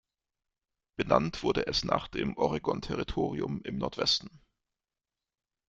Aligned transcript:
Benannt 0.95 1.43
wurde 1.43 1.67
es 1.67 1.83
nach 1.83 2.07
dem 2.07 2.35
Oregon-Territorium 2.35 3.61
im 3.61 3.77
Nordwesten. 3.77 4.41